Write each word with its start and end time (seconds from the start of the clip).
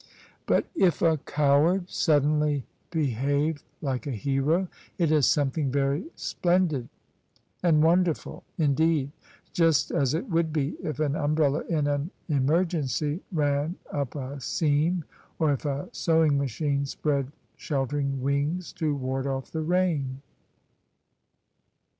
But 0.47 0.65
if 0.73 1.03
a 1.03 1.17
coward 1.27 1.87
sud 1.87 2.23
denly 2.23 2.63
behave 2.89 3.63
like 3.83 4.07
a 4.07 4.11
hero, 4.11 4.67
it 4.97 5.11
is 5.11 5.27
something 5.27 5.71
very 5.71 6.05
splendid 6.15 6.89
and 7.61 7.83
wonderful 7.83 8.43
indeed: 8.57 9.11
just 9.53 9.91
as 9.91 10.15
it 10.15 10.27
would 10.27 10.51
be 10.51 10.69
if 10.81 10.99
an 10.99 11.15
umbrella 11.15 11.59
in 11.69 11.85
an 11.85 12.09
emergency 12.29 13.21
ran 13.31 13.75
up 13.91 14.15
a 14.15 14.39
seam, 14.41 15.03
or 15.37 15.53
if 15.53 15.65
a 15.65 15.87
sewing 15.91 16.35
machine 16.35 16.87
spread 16.87 17.31
shel 17.55 17.85
tering 17.85 18.21
wings 18.21 18.73
to 18.73 18.95
ward 18.95 19.27
off 19.27 19.51
the 19.51 19.61
rain." 19.61 20.23